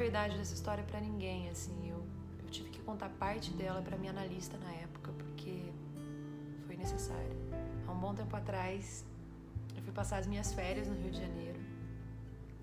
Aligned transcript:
verdade 0.00 0.38
dessa 0.38 0.54
história 0.54 0.82
para 0.82 0.98
ninguém, 0.98 1.50
assim. 1.50 1.90
Eu, 1.90 2.02
eu 2.42 2.48
tive 2.48 2.70
que 2.70 2.80
contar 2.80 3.10
parte 3.10 3.50
dela 3.52 3.82
para 3.82 3.98
minha 3.98 4.10
analista 4.10 4.56
na 4.56 4.72
época, 4.72 5.12
porque 5.12 5.70
foi 6.66 6.74
necessário. 6.74 7.36
Há 7.86 7.92
um 7.92 8.00
bom 8.00 8.14
tempo 8.14 8.34
atrás, 8.34 9.04
eu 9.76 9.82
fui 9.82 9.92
passar 9.92 10.16
as 10.16 10.26
minhas 10.26 10.54
férias 10.54 10.88
no 10.88 10.94
Rio 10.94 11.10
de 11.10 11.18
Janeiro 11.18 11.60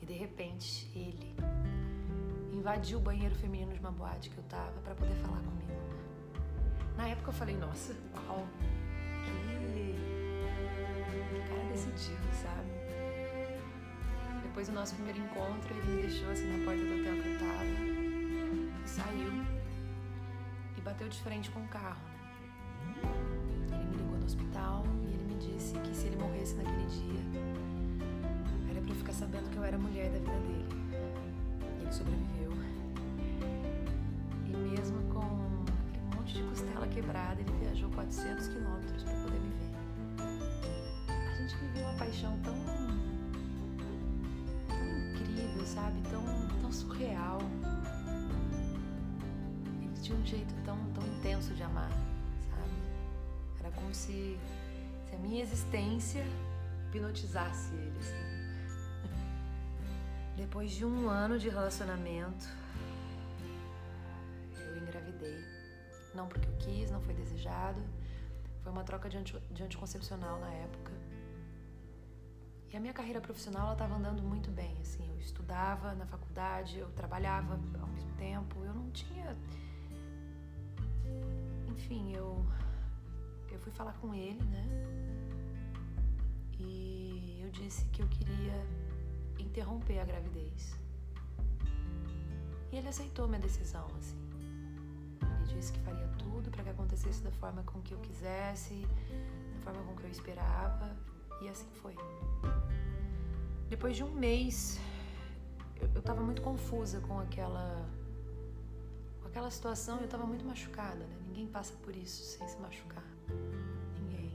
e 0.00 0.06
de 0.06 0.12
repente 0.12 0.88
ele 0.94 1.34
invadiu 2.52 2.98
o 2.98 3.00
banheiro 3.00 3.34
feminino 3.34 3.72
de 3.72 3.80
uma 3.80 3.90
boate 3.90 4.30
que 4.30 4.38
eu 4.38 4.44
tava 4.44 4.80
para 4.84 4.94
poder 4.94 5.16
falar 5.16 5.40
comigo. 5.40 5.72
Na 6.96 7.08
época 7.08 7.30
eu 7.30 7.34
falei, 7.34 7.56
nossa, 7.56 7.96
uau, 8.28 8.46
que, 9.24 9.94
Depois 14.54 14.68
do 14.68 14.74
nosso 14.74 14.94
primeiro 14.94 15.18
encontro, 15.18 15.74
ele 15.74 15.96
me 15.96 16.02
deixou 16.02 16.30
assim 16.30 16.46
na 16.46 16.64
porta 16.64 16.80
do 16.80 17.00
hotel 17.00 17.20
que 17.20 17.28
eu 17.28 17.38
tava 17.40 17.64
saiu 18.86 19.32
e 20.78 20.80
bateu 20.80 21.08
de 21.08 21.20
frente 21.22 21.50
com 21.50 21.58
o 21.58 21.66
carro. 21.66 22.00
Né? 22.86 23.02
Ele 23.72 23.84
me 23.84 23.96
ligou 23.96 24.16
no 24.16 24.24
hospital 24.24 24.84
e 25.02 25.12
ele 25.12 25.24
me 25.24 25.34
disse 25.40 25.76
que 25.80 25.92
se 25.92 26.06
ele 26.06 26.22
morresse 26.22 26.54
naquele 26.54 26.86
dia, 26.86 27.20
era 28.70 28.80
pra 28.80 28.90
eu 28.92 28.94
ficar 28.94 29.12
sabendo 29.12 29.50
que 29.50 29.56
eu 29.56 29.64
era 29.64 29.76
mulher 29.76 30.08
da 30.12 30.18
vida 30.20 30.30
dele. 30.30 30.68
Ele 31.80 31.92
sobreviveu. 31.92 32.52
E 34.46 34.56
mesmo 34.56 35.02
com 35.12 35.64
aquele 35.88 36.16
monte 36.16 36.34
de 36.34 36.42
costela 36.44 36.86
quebrada, 36.86 37.40
ele 37.40 37.50
viajou 37.58 37.90
400 37.90 38.46
quilômetros 38.46 39.02
para 39.02 39.14
poder 39.14 39.40
me 39.40 39.50
ver. 39.50 39.72
A 41.08 41.34
gente 41.40 41.56
viveu 41.56 41.82
uma 41.82 41.98
paixão 41.98 42.38
tão 42.44 42.54
sabe? 45.74 46.00
Tão, 46.10 46.24
tão 46.60 46.72
surreal. 46.72 47.38
Ele 49.82 50.00
tinha 50.00 50.16
um 50.16 50.24
jeito 50.24 50.54
tão, 50.64 50.78
tão 50.92 51.04
intenso 51.06 51.52
de 51.54 51.62
amar, 51.62 51.90
sabe? 51.90 53.60
Era 53.60 53.70
como 53.72 53.92
se, 53.92 54.38
se 55.06 55.14
a 55.14 55.18
minha 55.18 55.42
existência 55.42 56.24
hipnotizasse 56.88 57.74
ele, 57.74 57.98
assim. 57.98 58.34
Depois 60.36 60.70
de 60.72 60.84
um 60.84 61.08
ano 61.08 61.38
de 61.38 61.48
relacionamento, 61.48 62.46
eu 64.56 64.76
engravidei. 64.78 65.44
Não 66.14 66.28
porque 66.28 66.48
eu 66.48 66.56
quis, 66.58 66.90
não 66.90 67.00
foi 67.00 67.14
desejado. 67.14 67.80
Foi 68.62 68.72
uma 68.72 68.84
troca 68.84 69.08
de, 69.08 69.18
anti, 69.18 69.36
de 69.50 69.62
anticoncepcional 69.62 70.38
na 70.40 70.50
época. 70.50 70.92
E 72.74 72.76
a 72.76 72.80
minha 72.80 72.92
carreira 72.92 73.20
profissional 73.20 73.66
ela 73.66 73.72
estava 73.74 73.94
andando 73.94 74.20
muito 74.20 74.50
bem, 74.50 74.76
assim. 74.80 75.08
Eu 75.08 75.20
estudava 75.20 75.94
na 75.94 76.06
faculdade, 76.06 76.76
eu 76.76 76.90
trabalhava 76.90 77.54
ao 77.80 77.86
mesmo 77.86 78.10
tempo. 78.16 78.64
Eu 78.64 78.74
não 78.74 78.90
tinha, 78.90 79.36
enfim, 81.68 82.12
eu 82.16 82.44
eu 83.52 83.60
fui 83.60 83.70
falar 83.70 83.92
com 84.00 84.12
ele, 84.12 84.42
né? 84.46 84.66
E 86.58 87.42
eu 87.44 87.50
disse 87.52 87.84
que 87.92 88.02
eu 88.02 88.08
queria 88.08 88.66
interromper 89.38 90.00
a 90.00 90.04
gravidez. 90.04 90.74
E 92.72 92.76
ele 92.76 92.88
aceitou 92.88 93.28
minha 93.28 93.40
decisão, 93.40 93.86
assim. 94.00 94.18
Ele 95.22 95.54
disse 95.54 95.72
que 95.72 95.78
faria 95.78 96.08
tudo 96.18 96.50
para 96.50 96.64
que 96.64 96.70
acontecesse 96.70 97.22
da 97.22 97.30
forma 97.30 97.62
com 97.62 97.80
que 97.82 97.94
eu 97.94 98.00
quisesse, 98.00 98.84
da 99.54 99.60
forma 99.60 99.80
com 99.84 99.94
que 99.94 100.02
eu 100.02 100.10
esperava, 100.10 101.13
e 101.40 101.48
assim 101.48 101.68
foi. 101.82 101.94
Depois 103.68 103.96
de 103.96 104.04
um 104.04 104.10
mês, 104.10 104.78
eu, 105.80 105.88
eu 105.94 106.02
tava 106.02 106.22
muito 106.22 106.42
confusa 106.42 107.00
com 107.00 107.18
aquela. 107.18 107.88
com 109.20 109.28
aquela 109.28 109.50
situação, 109.50 110.00
eu 110.00 110.08
tava 110.08 110.26
muito 110.26 110.44
machucada, 110.44 111.04
né? 111.04 111.16
Ninguém 111.26 111.46
passa 111.46 111.74
por 111.82 111.94
isso 111.96 112.22
sem 112.22 112.46
se 112.46 112.58
machucar. 112.58 113.04
Ninguém. 114.00 114.32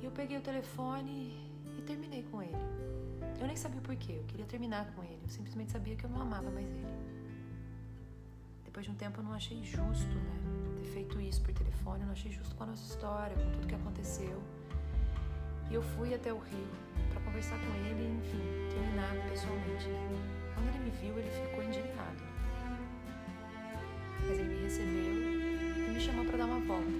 E 0.00 0.04
eu 0.04 0.10
peguei 0.10 0.38
o 0.38 0.42
telefone 0.42 1.32
e 1.78 1.82
terminei 1.82 2.22
com 2.24 2.42
ele. 2.42 2.56
Eu 3.40 3.46
nem 3.46 3.56
sabia 3.56 3.78
o 3.78 3.82
porquê, 3.82 4.14
eu 4.14 4.24
queria 4.24 4.46
terminar 4.46 4.92
com 4.94 5.04
ele. 5.04 5.20
Eu 5.22 5.28
simplesmente 5.28 5.70
sabia 5.70 5.94
que 5.94 6.04
eu 6.04 6.10
não 6.10 6.22
amava 6.22 6.50
mais 6.50 6.66
ele. 6.66 7.07
Depois 8.68 8.84
de 8.84 8.92
um 8.92 8.94
tempo 8.96 9.20
eu 9.20 9.24
não 9.24 9.32
achei 9.32 9.64
justo, 9.64 10.14
né? 10.14 10.36
Ter 10.76 10.88
feito 10.88 11.18
isso 11.18 11.40
por 11.40 11.54
telefone, 11.54 12.00
eu 12.02 12.06
não 12.06 12.12
achei 12.12 12.30
justo 12.30 12.54
com 12.54 12.64
a 12.64 12.66
nossa 12.66 12.84
história, 12.84 13.34
com 13.34 13.50
tudo 13.52 13.66
que 13.66 13.74
aconteceu. 13.74 14.42
E 15.70 15.74
eu 15.74 15.80
fui 15.80 16.12
até 16.12 16.30
o 16.34 16.38
Rio 16.38 16.68
para 17.08 17.18
conversar 17.22 17.58
com 17.58 17.74
ele 17.86 18.02
e, 18.02 18.18
enfim, 18.18 18.68
terminar 18.70 19.30
pessoalmente. 19.30 19.86
Quando 20.54 20.68
ele 20.68 20.78
me 20.80 20.90
viu, 20.90 21.18
ele 21.18 21.30
ficou 21.30 21.64
indignado. 21.64 22.22
Mas 24.20 24.38
ele 24.38 24.54
me 24.54 24.62
recebeu 24.62 25.88
e 25.88 25.90
me 25.94 26.00
chamou 26.00 26.26
para 26.26 26.36
dar 26.36 26.44
uma 26.44 26.60
volta. 26.60 26.92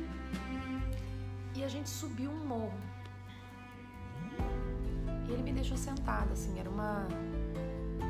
E 1.55 1.62
a 1.62 1.69
gente 1.69 1.91
subiu 1.91 2.31
um 2.31 2.47
morro. 2.47 2.81
E 5.28 5.33
ele 5.33 5.43
me 5.43 5.53
deixou 5.53 5.77
sentada, 5.77 6.33
assim, 6.33 6.59
era 6.59 6.71
uma 6.71 7.07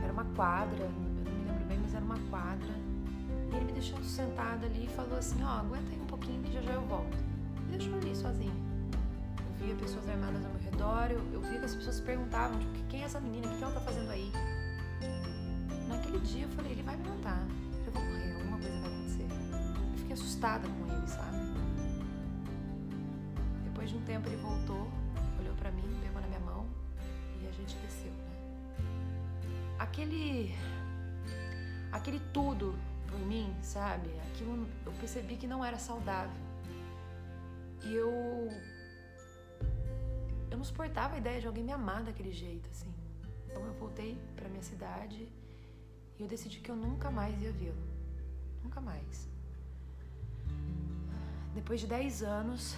era 0.00 0.12
uma 0.12 0.26
quadra, 0.36 0.84
eu 0.84 0.92
não 0.92 1.00
me 1.00 1.44
lembro 1.44 1.64
bem, 1.64 1.78
mas 1.82 1.92
era 1.92 2.04
uma 2.04 2.20
quadra. 2.30 2.87
Ele 3.52 3.64
me 3.64 3.72
deixou 3.72 4.02
sentada 4.02 4.66
ali 4.66 4.84
e 4.84 4.88
falou 4.88 5.18
assim: 5.18 5.42
"Ó, 5.42 5.46
oh, 5.46 5.60
aguenta 5.60 5.90
aí 5.90 6.00
um 6.00 6.06
pouquinho 6.06 6.42
que 6.42 6.52
já 6.52 6.62
já 6.62 6.72
eu 6.72 6.82
volto". 6.82 7.16
Me 7.66 7.76
deixou 7.76 7.94
ali 7.94 8.14
sozinha 8.14 8.68
via 9.58 9.74
pessoas 9.74 10.08
armadas 10.08 10.44
ao 10.44 10.52
meu 10.52 10.60
redor, 10.62 11.10
eu, 11.10 11.20
eu 11.32 11.40
via 11.40 11.58
que 11.58 11.64
as 11.64 11.74
pessoas 11.74 12.00
perguntavam, 12.00 12.58
tipo, 12.58 12.72
quem 12.88 13.02
é 13.02 13.04
essa 13.04 13.20
menina? 13.20 13.48
O 13.48 13.56
que 13.56 13.62
ela 13.62 13.72
tá 13.72 13.80
fazendo 13.80 14.10
aí? 14.10 14.32
Naquele 15.88 16.20
dia 16.20 16.44
eu 16.44 16.48
falei, 16.50 16.72
ele 16.72 16.82
vai 16.82 16.96
me 16.96 17.08
matar. 17.08 17.46
Eu 17.84 17.92
vou 17.92 18.02
morrer, 18.02 18.34
alguma 18.34 18.58
coisa 18.58 18.80
vai 18.80 18.90
acontecer. 18.90 19.26
Eu 19.92 19.98
fiquei 19.98 20.12
assustada 20.12 20.68
com 20.68 20.92
ele, 20.92 21.06
sabe? 21.06 21.36
Depois 23.64 23.90
de 23.90 23.96
um 23.96 24.00
tempo 24.02 24.28
ele 24.28 24.36
voltou, 24.36 24.88
olhou 25.40 25.54
para 25.56 25.70
mim, 25.72 25.82
pegou 26.00 26.20
na 26.20 26.28
minha 26.28 26.40
mão 26.40 26.66
e 27.42 27.46
a 27.46 27.50
gente 27.50 27.76
desceu, 27.76 28.12
né? 28.12 28.76
Aquele. 29.78 30.54
Aquele 31.90 32.20
tudo 32.32 32.74
por 33.10 33.18
mim, 33.20 33.54
sabe? 33.62 34.08
Aquilo 34.28 34.66
eu 34.86 34.92
percebi 34.92 35.36
que 35.36 35.46
não 35.46 35.64
era 35.64 35.78
saudável. 35.78 36.40
E 37.84 37.94
eu 37.94 38.12
eu 40.50 40.56
não 40.56 40.64
suportava 40.64 41.14
a 41.14 41.18
ideia 41.18 41.40
de 41.40 41.46
alguém 41.46 41.64
me 41.64 41.72
amar 41.72 42.02
daquele 42.02 42.32
jeito, 42.32 42.68
assim. 42.70 42.92
Então 43.46 43.64
eu 43.64 43.74
voltei 43.74 44.18
para 44.36 44.48
minha 44.48 44.62
cidade 44.62 45.28
e 46.18 46.22
eu 46.22 46.28
decidi 46.28 46.60
que 46.60 46.70
eu 46.70 46.76
nunca 46.76 47.10
mais 47.10 47.40
ia 47.42 47.52
vê-lo. 47.52 47.82
Nunca 48.62 48.80
mais. 48.80 49.28
Depois 51.54 51.80
de 51.80 51.86
10 51.86 52.22
anos, 52.22 52.76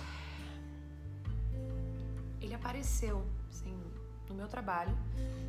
ele 2.40 2.54
apareceu, 2.54 3.26
assim, 3.50 3.76
no 4.28 4.34
meu 4.34 4.48
trabalho, 4.48 4.96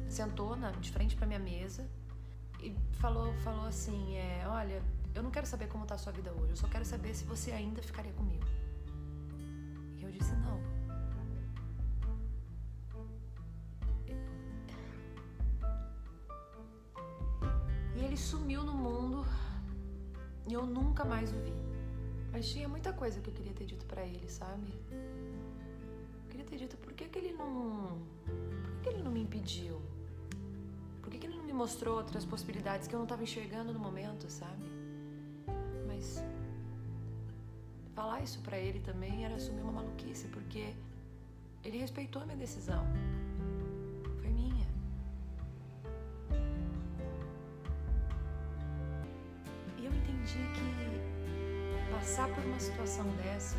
sentou 0.10 0.56
na, 0.56 0.72
de 0.72 0.92
frente 0.92 1.16
para 1.16 1.26
minha 1.26 1.40
mesa 1.40 1.88
e 2.62 2.76
falou, 2.94 3.34
falou 3.44 3.66
assim, 3.66 4.16
é, 4.16 4.44
olha, 4.48 4.82
eu 5.14 5.24
não 5.24 5.32
quero 5.32 5.46
saber 5.46 5.68
como 5.68 5.86
tá 5.86 5.96
a 5.96 5.98
sua 5.98 6.12
vida 6.12 6.32
hoje, 6.32 6.52
eu 6.52 6.58
só 6.58 6.68
quero 6.68 6.86
saber 6.86 7.14
se 7.14 7.24
você 7.26 7.52
ainda 7.52 7.82
ficaria 7.82 8.14
comigo. 8.14 8.46
E 9.98 10.04
eu 10.04 10.12
disse 10.12 10.34
não. 10.36 10.72
ele 18.12 18.18
sumiu 18.18 18.62
no 18.62 18.74
mundo 18.74 19.26
e 20.46 20.52
eu 20.52 20.66
nunca 20.66 21.06
mais 21.06 21.32
o 21.32 21.38
vi. 21.38 21.54
Mas 22.30 22.50
tinha 22.50 22.68
muita 22.68 22.92
coisa 22.92 23.22
que 23.22 23.30
eu 23.30 23.34
queria 23.34 23.54
ter 23.54 23.66
dito 23.66 23.86
para 23.86 24.06
ele, 24.06 24.28
sabe? 24.28 24.74
Eu 24.92 26.30
queria 26.30 26.46
ter 26.46 26.58
dito 26.58 26.76
por 26.76 26.92
que, 26.92 27.06
que 27.08 27.18
ele 27.18 27.32
não. 27.32 28.02
Por 28.26 28.72
que, 28.72 28.90
que 28.90 28.90
ele 28.90 29.04
não 29.04 29.12
me 29.12 29.22
impediu? 29.22 29.82
Por 31.12 31.20
que, 31.20 31.28
que 31.28 31.28
ele 31.28 31.36
não 31.36 31.44
me 31.44 31.52
mostrou 31.52 31.98
outras 31.98 32.24
possibilidades 32.24 32.88
que 32.88 32.96
eu 32.96 32.98
não 32.98 33.04
estava 33.04 33.22
enxergando 33.22 33.74
no 33.74 33.80
momento, 33.80 34.30
sabe? 34.32 34.64
Mas 35.86 36.24
falar 37.94 38.22
isso 38.22 38.40
para 38.40 38.58
ele 38.58 38.80
também 38.80 39.26
era 39.26 39.36
assumir 39.36 39.62
uma 39.62 39.74
maluquice, 39.74 40.30
porque 40.30 40.74
ele 41.66 41.80
respeitou 41.80 42.22
a 42.22 42.26
minha 42.26 42.38
decisão. 42.38 42.86
que 50.54 51.92
passar 51.92 52.30
por 52.30 52.42
uma 52.46 52.60
situação 52.60 53.06
dessa, 53.18 53.58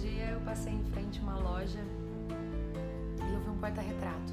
dia 0.00 0.30
eu 0.30 0.40
passei 0.40 0.72
em 0.72 0.84
frente 0.92 1.20
a 1.20 1.22
uma 1.22 1.38
loja 1.38 1.78
e 3.18 3.34
eu 3.34 3.40
vi 3.40 3.48
um 3.48 3.58
porta-retrato. 3.58 4.32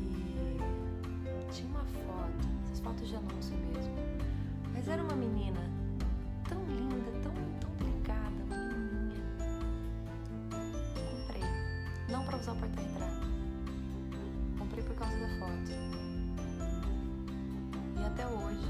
E 0.00 1.52
tinha 1.52 1.68
uma 1.68 1.84
foto, 1.84 2.48
essas 2.64 2.80
fotos 2.80 3.08
de 3.08 3.16
anúncio 3.16 3.56
mesmo, 3.56 3.94
Mas 4.72 4.86
era 4.88 5.02
uma 5.02 5.14
menina 5.14 5.60
tão 6.48 6.62
linda, 6.66 7.10
tão, 7.22 7.32
tão 7.60 7.70
delicada, 7.76 8.44
menininha. 8.48 9.24
Comprei. 11.10 11.42
Não 12.08 12.24
para 12.24 12.36
usar 12.36 12.52
o 12.52 12.56
porta-retrato. 12.56 13.26
Comprei 14.58 14.84
por 14.84 14.94
causa 14.94 15.16
da 15.18 15.28
foto. 15.38 15.70
E 17.96 18.04
até 18.04 18.26
hoje 18.26 18.68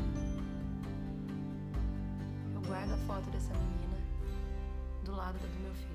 eu 2.54 2.60
guardo 2.62 2.92
a 2.92 2.96
foto 3.06 3.30
dessa 3.30 3.52
menina 3.52 3.83
lado 5.14 5.38
da 5.38 5.46
do 5.46 5.60
meu 5.60 5.74
filho. 5.74 5.94